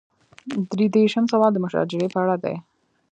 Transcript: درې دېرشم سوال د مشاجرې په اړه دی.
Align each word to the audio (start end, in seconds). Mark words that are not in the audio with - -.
درې 0.71 0.85
دېرشم 0.95 1.25
سوال 1.33 1.51
د 1.53 1.57
مشاجرې 1.65 2.07
په 2.13 2.19
اړه 2.23 2.35
دی. 2.43 2.55